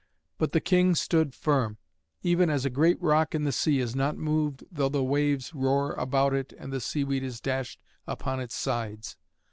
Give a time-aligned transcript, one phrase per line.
[0.39, 1.77] But the king stood firm,
[2.23, 5.93] even as a great rock in the sea is not moved though the waves roar
[5.93, 9.15] about it and the seaweed is dashed upon its sides.